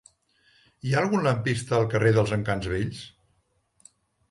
Hi 0.91 0.95
ha 0.95 0.97
algun 1.03 1.21
lampista 1.27 1.77
al 1.81 1.87
carrer 1.93 2.15
dels 2.17 2.35
Encants 2.39 2.73
Vells? 2.75 3.05